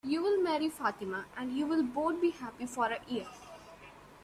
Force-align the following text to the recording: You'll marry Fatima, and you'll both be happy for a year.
You'll 0.03 0.41
marry 0.41 0.67
Fatima, 0.67 1.25
and 1.37 1.55
you'll 1.55 1.83
both 1.83 2.21
be 2.21 2.31
happy 2.31 2.65
for 2.65 2.85
a 2.87 2.97
year. 3.07 3.27